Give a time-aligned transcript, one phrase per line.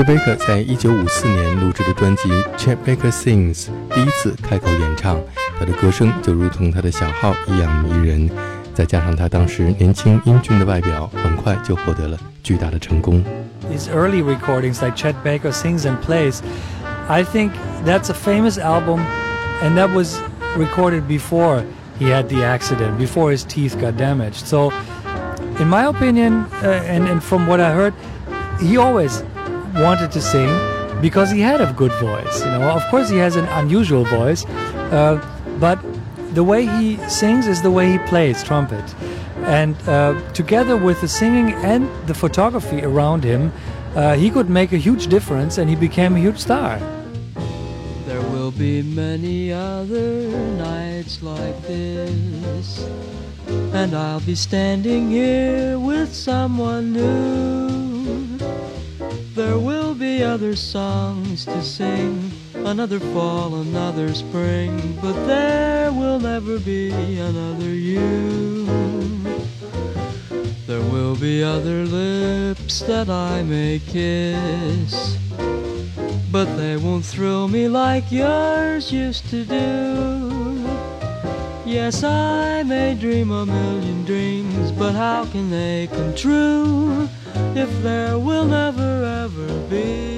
[0.00, 5.18] Chet Baker 在一九五四年录制的专辑《Chet Baker Sings》第一次开口演唱，
[5.58, 8.28] 他的歌声就如同他的小号一样迷人，
[8.74, 13.24] 再加上他当时年轻英俊的外表，很快就获得了巨大的成功。
[13.70, 16.40] These early recordings, like Chet Baker sings and plays,
[17.08, 17.52] I think
[17.84, 19.00] that's a famous album,
[19.62, 20.18] and that was
[20.58, 21.64] recorded before
[21.98, 24.46] he had the accident, before his teeth got damaged.
[24.46, 24.72] So,
[25.58, 27.94] in my opinion, uh, and, and from what I heard,
[28.60, 29.24] he always
[29.75, 30.49] wanted to sing
[31.01, 32.39] because he had a good voice.
[32.39, 35.19] You know, of course, he has an unusual voice, uh,
[35.59, 35.79] but
[36.33, 38.83] the way he sings is the way he plays trumpet.
[39.43, 43.51] And uh, together with the singing and the photography around him,
[43.95, 46.79] uh, he could make a huge difference and he became a huge star.
[48.05, 52.87] There will be many other nights like this,
[53.73, 57.90] and I'll be standing here with someone new.
[59.43, 66.59] There will be other songs to sing, another fall, another spring, but there will never
[66.59, 68.67] be another you.
[70.67, 75.17] There will be other lips that I may kiss,
[76.31, 80.50] but they won't thrill me like yours used to do.
[81.71, 87.07] Yes, I may dream a million dreams, but how can they come true
[87.55, 90.10] if there will never ever be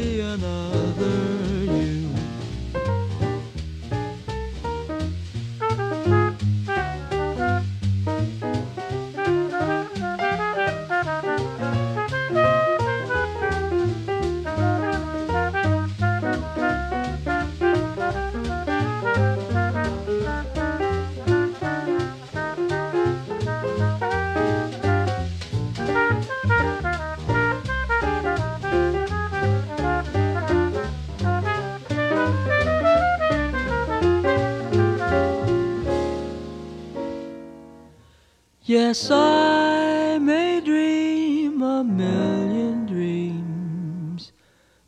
[38.73, 44.31] Yes, I may dream a million dreams,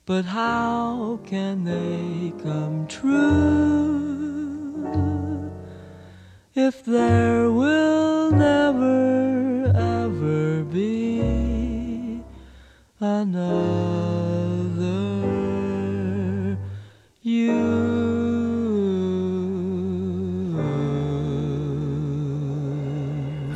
[0.07, 1.64] but how can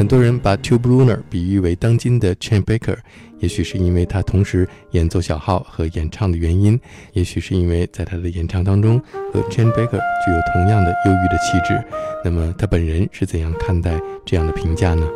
[0.09, 2.97] 多人把 Tube Lunar 比喻为当今的 Chet Baker，
[3.38, 6.80] 也许是因为他同时演奏小号和演唱的原因，
[7.14, 9.00] 也许是因为在他的演唱当中
[9.31, 11.80] 和 Chet Baker 具有同样的忧郁的气质。
[12.25, 15.08] 那么他本人是怎样看待这样的评价呢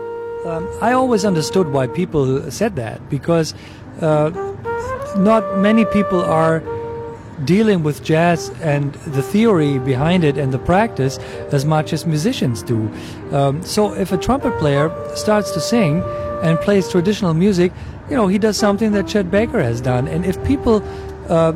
[0.45, 3.53] ？Um, I always understood why people said that because
[3.99, 4.29] uh,
[5.17, 6.61] not many people are
[7.45, 11.17] dealing with jazz and the theory behind it and the practice
[11.51, 12.91] as much as musicians do.
[13.31, 16.01] Um, so if a trumpet player starts to sing
[16.43, 17.71] and plays traditional music,
[18.09, 20.07] you know, he does something that Chet Baker has done.
[20.07, 20.83] And if people
[21.29, 21.53] uh,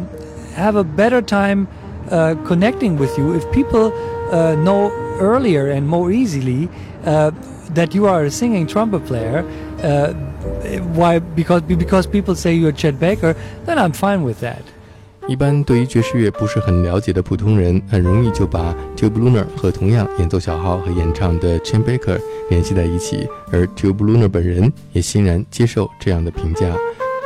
[0.53, 1.67] have a better time
[2.09, 3.93] uh, connecting with you, if people
[4.33, 6.69] uh, know earlier and more easily
[7.05, 7.31] uh,
[7.71, 9.45] that you are a singing trumpet player,
[9.83, 10.13] uh,
[10.93, 11.19] why?
[11.19, 14.63] Because because people say you're Chet Baker, then I'm fine with that.
[15.27, 22.17] 一般对于爵士乐不是很了解的普通人，很容易就把 Till Brönner 和同样演奏小号和演唱的 Chet Baker
[22.49, 26.61] 联系在一起，而 Till Brönner 本人也欣然接受这样的评价。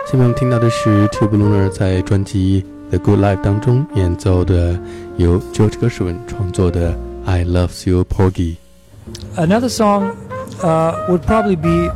[0.07, 4.79] 下面我们听到的是 Till Brönner 在专辑《The Good Life》当中演奏的
[5.17, 6.93] 由 George Gershwin 创作的
[7.25, 8.55] 《I Love You, Porgy》。
[9.37, 10.11] Another song,
[10.61, 11.93] uh, would probably be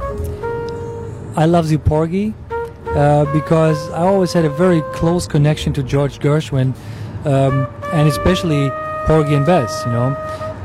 [1.33, 2.33] "I Love You, Porgy."
[2.95, 6.75] Uh, because I always had a very close connection to George Gershwin,
[7.25, 8.69] um, and especially
[9.05, 9.85] Porgy and Bess.
[9.85, 10.15] You know,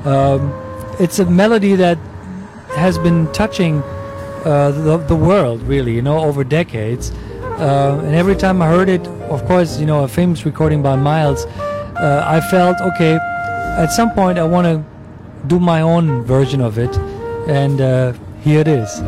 [0.04, 1.98] um, it's a melody that
[2.76, 3.82] has been touching
[4.44, 5.94] uh, the, the world really.
[5.94, 7.12] You know, over decades.
[7.60, 10.96] Uh, and every time I heard it, of course, you know, a famous recording by
[10.96, 13.18] Miles, uh, I felt okay.
[13.76, 14.82] At some point, I want to
[15.46, 16.96] do my own version of it,
[17.48, 19.02] and uh, here it is.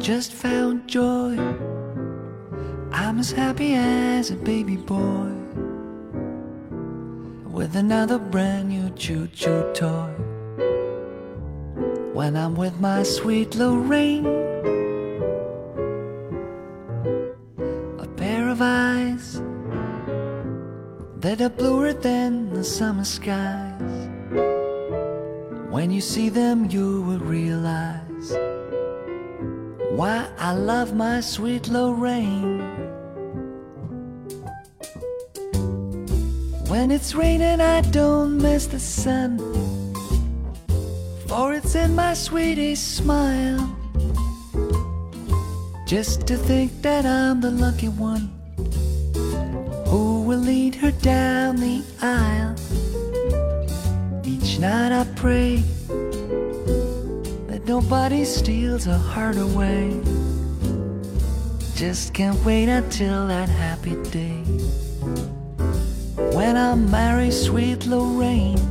[0.00, 1.36] Just found joy.
[2.90, 5.28] I'm as happy as a baby boy
[7.44, 10.10] with another brand new choo choo toy.
[12.14, 14.24] When I'm with my sweet Lorraine,
[17.98, 19.42] a pair of eyes
[21.20, 24.08] that are bluer than the summer skies.
[25.70, 27.99] When you see them, you will realize
[30.00, 32.60] why I love my sweet Lorraine.
[36.68, 39.36] When it's raining, I don't miss the sun,
[41.26, 43.60] for it's in my sweetest smile.
[45.86, 48.32] Just to think that I'm the lucky one
[49.88, 52.56] who will lead her down the aisle.
[54.24, 55.62] Each night I pray
[57.70, 60.00] nobody steals a heart away.
[61.76, 64.42] Just can't wait until that happy day
[66.34, 68.69] when I marry sweet Lorraine.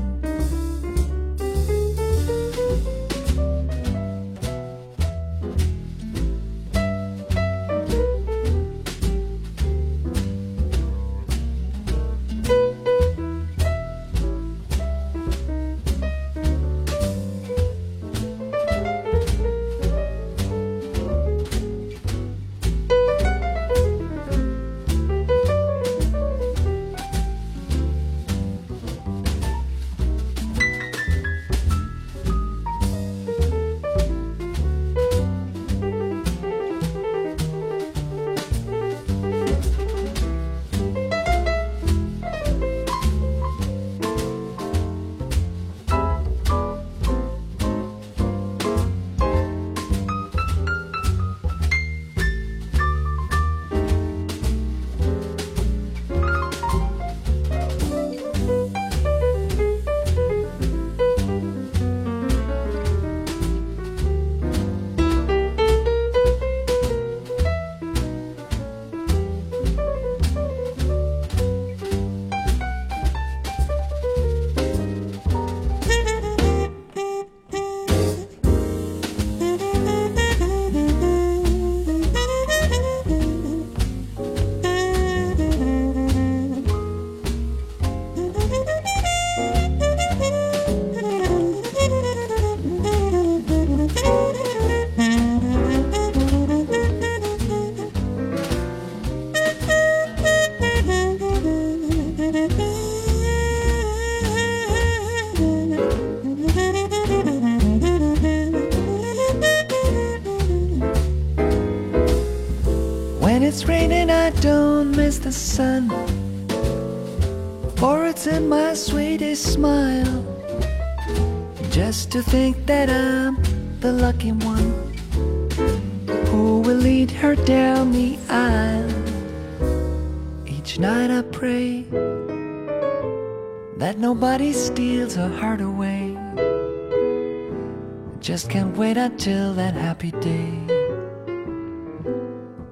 [138.29, 140.53] Just can't wait until that happy day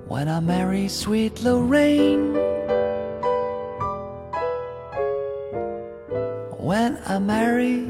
[0.08, 2.36] when I marry sweet Lorraine.
[6.62, 7.86] When I marry,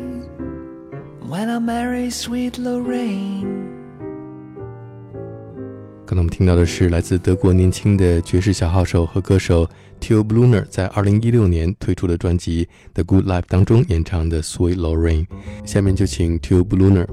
[1.28, 3.57] when I marry sweet Lorraine.
[6.08, 15.26] 刚才我们听到的是来自德国年轻的爵士小号手和歌手 t i l b l u n e r 在2016年推出的专辑《The Good Life》当中演唱的《Sweet Lorraine》。
[15.66, 17.06] 下面就请 Till Brönner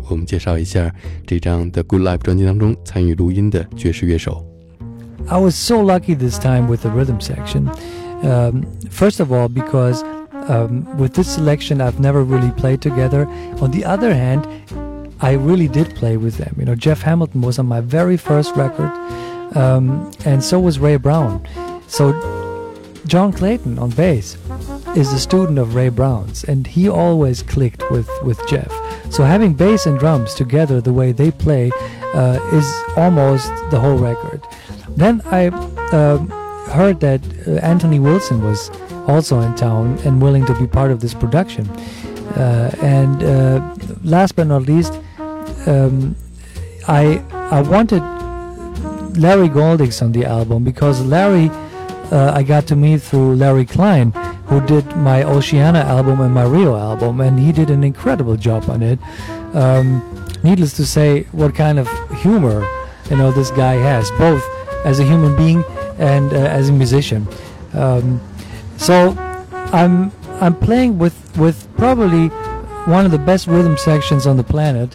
[1.82, 4.46] Good Life》专辑当中参与录音的爵士乐手。
[5.26, 7.66] I was so lucky this time with the rhythm section.
[8.22, 10.04] Um, first of all, because
[10.48, 13.26] um, with this selection, I've never really played together.
[13.60, 14.46] On the other hand,
[15.24, 16.54] I really did play with them.
[16.58, 18.90] You know, Jeff Hamilton was on my very first record,
[19.56, 21.42] um, and so was Ray Brown.
[21.86, 22.12] So,
[23.06, 24.36] John Clayton on bass
[24.94, 28.70] is a student of Ray Brown's, and he always clicked with, with Jeff.
[29.10, 31.70] So, having bass and drums together the way they play
[32.12, 34.42] uh, is almost the whole record.
[34.90, 36.18] Then I uh,
[36.70, 38.70] heard that uh, Anthony Wilson was
[39.08, 41.66] also in town and willing to be part of this production.
[42.36, 45.00] Uh, and uh, last but not least,
[45.66, 46.16] um,
[46.88, 48.02] I I wanted
[49.18, 51.50] Larry Goldings on the album because Larry
[52.10, 54.12] uh, I got to meet through Larry Klein,
[54.46, 58.68] who did my Oceana album and my Rio album, and he did an incredible job
[58.68, 58.98] on it.
[59.54, 60.02] Um,
[60.42, 61.88] needless to say, what kind of
[62.20, 62.66] humor
[63.10, 64.44] you know this guy has, both
[64.84, 65.64] as a human being
[65.98, 67.26] and uh, as a musician.
[67.72, 68.20] Um,
[68.76, 69.16] so
[69.72, 72.28] I'm I'm playing with with probably
[72.86, 74.94] one of the best rhythm sections on the planet,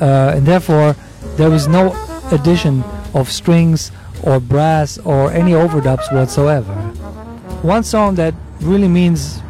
[0.00, 0.94] uh, and therefore
[1.36, 1.94] there was no
[2.32, 2.82] addition
[3.14, 3.90] of strings
[4.22, 6.74] or brass or any overdubs whatsoever.
[7.62, 9.40] One song that really means,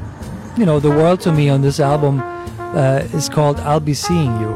[0.56, 4.40] you know, the world to me on this album uh, is called "I'll Be Seeing
[4.40, 4.54] You."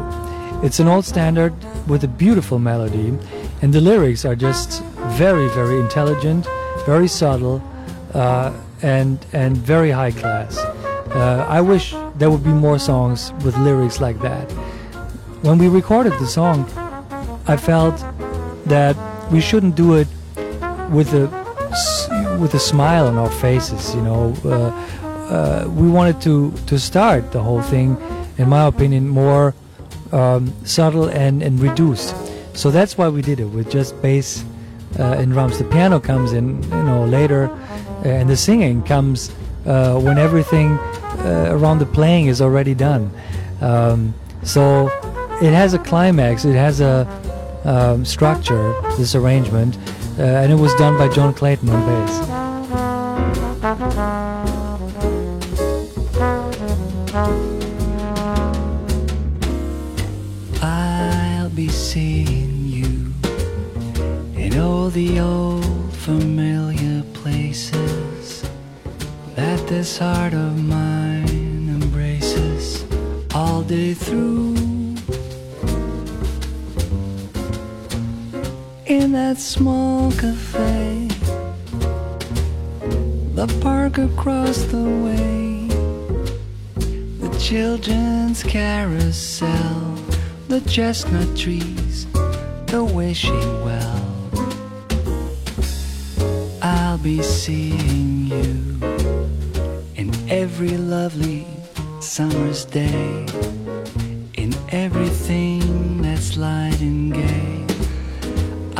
[0.62, 1.54] It's an old standard
[1.88, 3.18] with a beautiful melody,
[3.62, 4.82] and the lyrics are just
[5.18, 6.46] very, very intelligent,
[6.86, 7.62] very subtle,
[8.14, 10.58] uh, and and very high class.
[11.14, 14.50] Uh, I wish there would be more songs with lyrics like that.
[15.42, 16.70] When we recorded the song,
[17.48, 17.96] I felt
[18.66, 18.96] that
[19.32, 20.06] we shouldn't do it
[20.88, 21.26] with a
[22.38, 23.92] with a smile on our faces.
[23.92, 24.70] You know, uh,
[25.34, 27.96] uh, we wanted to to start the whole thing,
[28.38, 29.52] in my opinion, more
[30.12, 32.14] um, subtle and and reduced.
[32.54, 34.44] So that's why we did it with just bass
[35.00, 35.58] uh, and drums.
[35.58, 37.50] The piano comes in, you know, later,
[38.04, 39.32] and the singing comes
[39.66, 43.10] uh, when everything uh, around the playing is already done.
[43.60, 44.88] Um, so
[45.42, 46.44] it has a climax.
[46.44, 47.06] It has a
[47.64, 48.74] um, structure.
[48.96, 49.76] This arrangement,
[50.18, 52.28] uh, and it was done by John Clayton on bass.
[60.62, 63.12] I'll be seeing you
[64.36, 68.48] in all the old familiar places
[69.34, 72.84] that this heart of mine embraces
[73.34, 74.61] all day through.
[79.12, 81.06] That small cafe,
[83.34, 85.66] the park across the way,
[87.18, 89.94] the children's carousel,
[90.48, 92.06] the chestnut trees,
[92.66, 94.02] the wishing well.
[96.62, 98.78] I'll be seeing you
[99.94, 101.46] in every lovely
[102.00, 103.26] summer's day,
[104.34, 107.41] in everything that's light and gay.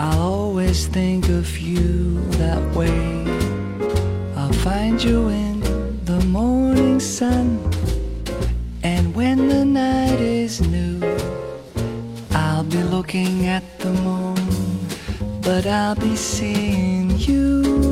[0.03, 2.91] I'll always think of you that way.
[4.35, 5.61] I'll find you in
[6.05, 7.71] the morning sun.
[8.83, 10.99] And when the night is new,
[12.33, 14.43] I'll be looking at the moon,
[15.41, 17.92] but I'll be seeing you.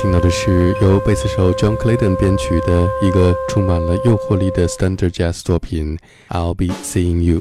[0.00, 5.98] 听到的是由贝斯手 John Clayton 编曲的一个充满了诱惑力的 Standard Jazz 作品
[6.36, 7.40] 《I'll Be Seeing You》。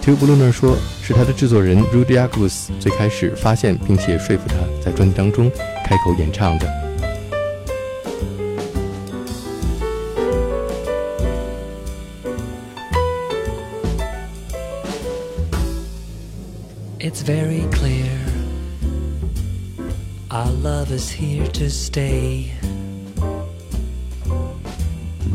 [0.00, 5.50] Tube Lunar 说，是他的制作人 Rudy Aglus 最开始发现并且说服他在专辑当中
[5.84, 6.83] 开口演唱的。
[20.94, 22.52] Is here to stay.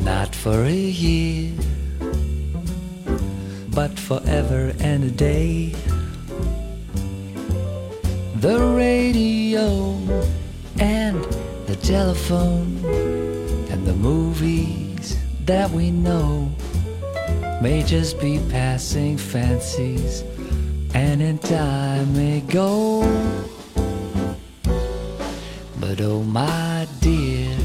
[0.06, 1.52] Not for a year,
[3.76, 5.76] but forever and a day.
[8.36, 9.68] The radio
[10.80, 11.22] and
[11.68, 12.80] the telephone
[13.70, 16.50] and the movies that we know
[17.62, 20.24] may just be passing fancies
[20.94, 23.59] and in time may go.
[26.00, 27.58] But oh, my dear,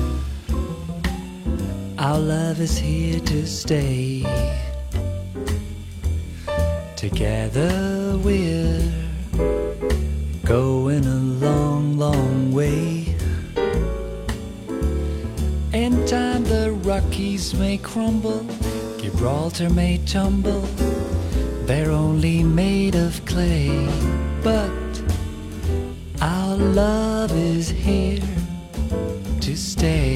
[1.96, 4.26] Our love is here to stay.
[6.96, 8.92] Together we're
[10.44, 13.14] going a long, long way.
[15.72, 18.44] In time the Rockies may crumble,
[18.98, 20.66] Gibraltar may tumble.
[21.66, 23.88] They're only made of clay,
[24.42, 24.72] but
[26.20, 27.53] our love is
[29.84, 30.13] to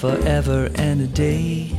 [0.00, 1.78] forever and a day.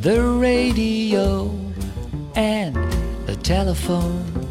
[0.00, 1.50] The radio
[2.34, 2.76] and
[3.26, 4.50] the telephone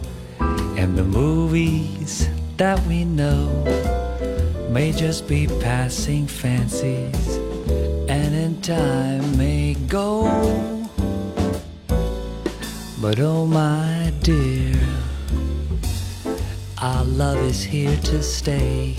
[0.80, 3.46] and the movies that we know
[4.72, 7.38] may just be passing fancies
[8.10, 10.24] and in time may go.
[13.00, 14.74] But oh my dear,
[16.82, 18.96] our love is here to stay.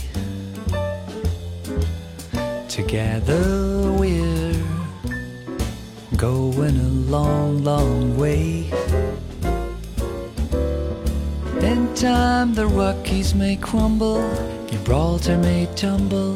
[2.77, 4.53] Together we're
[6.15, 8.71] going a long, long way.
[11.63, 14.21] In time the Rockies may crumble,
[14.67, 16.35] Gibraltar may tumble.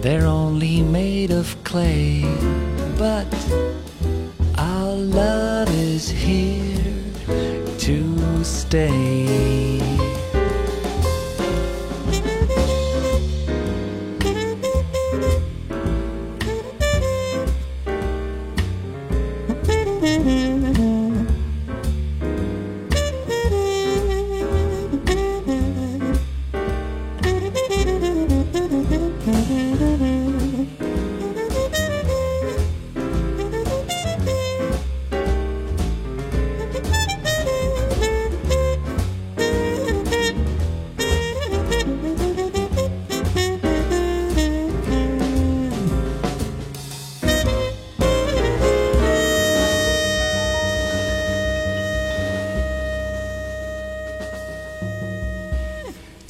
[0.00, 2.22] They're only made of clay,
[2.96, 3.28] but
[4.56, 6.94] our love is here
[7.76, 9.85] to stay.《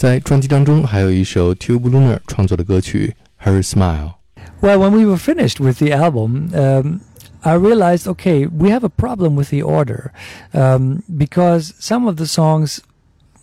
[0.07, 4.13] 在专辑当中还有一首 Till Brönner 创作的歌曲《Her Smile》。
[4.61, 7.01] Well, when we were finished with the album, um,
[7.43, 10.13] I realized, okay, we have a problem with the order
[10.55, 12.79] um, because some of the songs,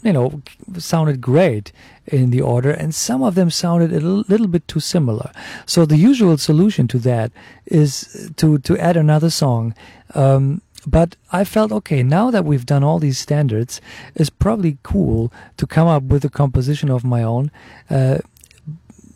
[0.04, 0.41] you know,
[0.78, 1.73] sounded great
[2.08, 5.32] in the order, and some of them sounded a little bit too similar.
[5.65, 7.34] So the usual solution to that
[7.65, 9.73] is to to add another song.
[10.15, 13.82] Um, but I felt okay now that we've done all these standards,
[14.15, 17.52] it's probably cool to come up with a composition of my own.
[17.89, 18.19] Uh,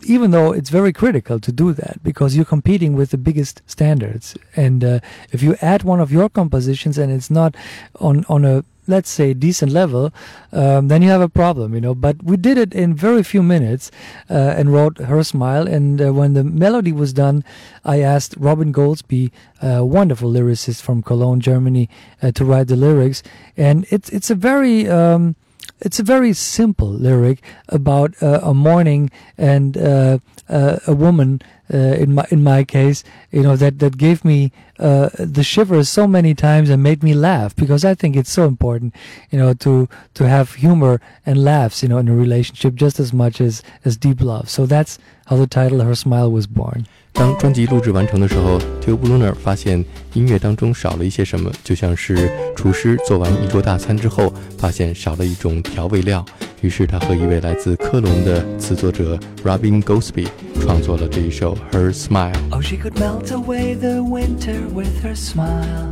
[0.04, 4.38] even though it's very critical to do that because you're competing with the biggest standards
[4.56, 5.00] and uh,
[5.32, 7.56] if you add one of your compositions and it's not
[8.00, 10.14] on on a let's say decent level
[10.52, 13.44] um, then you have a problem you know but we did it in very few
[13.44, 13.92] minutes
[14.30, 17.44] uh, and wrote her smile and uh, when the melody was done
[17.86, 21.90] i asked robin goldsby a wonderful lyricist from cologne germany
[22.22, 23.24] uh, to write the lyrics
[23.56, 25.36] and it's it's a very um,
[25.80, 30.18] it's a very simple lyric about uh, a morning and uh,
[30.50, 31.42] uh, a woman
[31.73, 35.89] Uh, in my in my case, you know that that gave me uh, the shivers
[35.89, 38.93] so many times and made me laugh because I think it's so important,
[39.31, 43.15] you know, to to have humor and laughs, you know, in a relationship just as
[43.15, 44.51] much as as deep love.
[44.51, 46.85] So that's how the title "Her Smile" was born.
[47.15, 49.83] 当专辑录制完成的时候 t i l Bluner 发现
[50.15, 56.25] 音乐当中少了一些什么，就像是厨师做完一桌大餐之后，发现少了一种调味料。
[56.61, 60.29] 于是他和一位来自科隆的词作者 Robin Goldsby
[60.61, 65.91] 创作了这一首《Her Smile》。Oh, she could melt away the winter with her smile.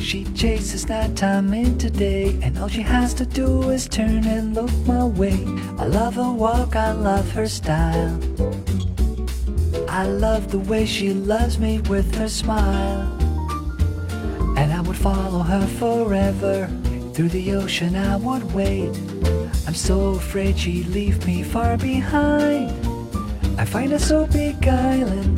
[0.00, 4.70] She chases nighttime into day, and all she has to do is turn and look
[4.86, 5.44] my way.
[5.78, 8.18] I love her walk, I love her style.
[9.88, 13.08] I love the way she loves me with her smile.
[14.56, 16.68] And I would follow her forever.
[17.15, 18.89] through the ocean I would wait.
[19.65, 22.71] I'm so afraid she'd leave me far behind.
[23.57, 25.37] I find her so beguiling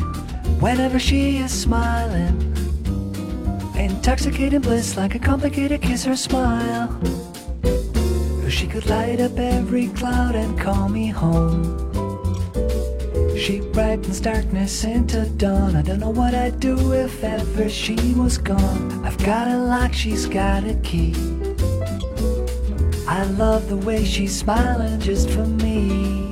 [0.60, 2.34] whenever she is smiling.
[3.76, 6.90] Intoxicating bliss like a complicated kiss, her smile.
[8.50, 11.78] She could light up every cloud and call me home.
[13.38, 15.76] She brightens darkness into dawn.
[15.76, 19.06] I don't know what I'd do if ever she was gone.
[19.06, 21.37] I've got a lock, she's got a key.
[23.18, 26.27] I love the way she's smiling just for me.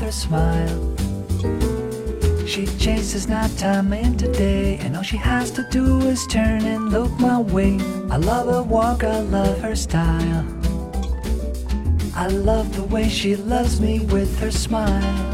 [0.00, 0.96] Her smile.
[2.46, 7.12] She chases nighttime into day, and all she has to do is turn and look
[7.20, 7.78] my way.
[8.10, 10.44] I love her walk, I love her style.
[12.16, 15.28] I love the way she loves me with her smile.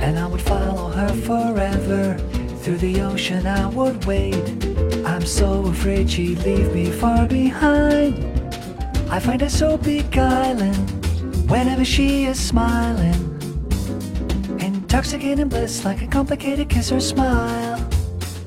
[0.00, 2.18] And I would follow her forever.
[2.62, 4.66] Through the ocean I would wade.
[5.06, 8.33] I'm so afraid she'd leave me far behind.
[9.14, 10.74] I find her so beguiling
[11.46, 13.14] whenever she is smiling.
[14.58, 17.78] Intoxicating bliss like a complicated kiss or smile.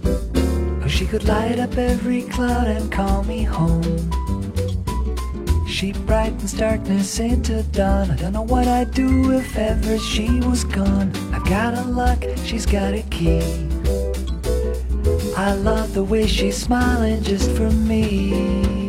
[0.04, 3.82] Oh, she could light up every cloud and call me home.
[5.70, 8.12] She brightens darkness into dawn.
[8.12, 11.16] I don't know what I'd do if ever she was gone.
[11.34, 13.40] I've got a lock, she's got a key.
[15.38, 18.87] I love the way she's smiling just for me.